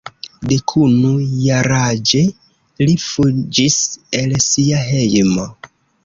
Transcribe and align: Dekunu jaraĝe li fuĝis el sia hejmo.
Dekunu 0.51 1.09
jaraĝe 1.41 2.21
li 2.83 2.95
fuĝis 3.03 3.77
el 4.23 4.33
sia 4.47 4.81
hejmo. 4.87 5.45